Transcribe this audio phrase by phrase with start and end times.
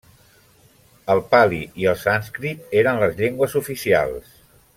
[1.15, 4.35] El pali i el sànscrit eren les llengües oficials.